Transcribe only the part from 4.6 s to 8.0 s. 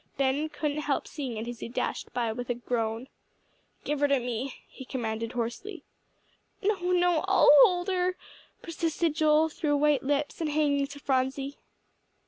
he commanded hoarsely. "No, no I'll hold